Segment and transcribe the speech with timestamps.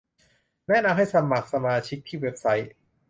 [0.67, 2.71] แนะนำให้สมัครสมาชิกที่เว็บไซต์